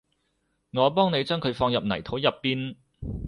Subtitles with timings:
[0.73, 2.75] 我幫你將佢放入泥土入邊